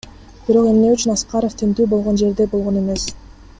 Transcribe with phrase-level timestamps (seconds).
[0.45, 3.07] Бирок эмне үчүн Аскаров тинтүү болгон жерде болгон эмес?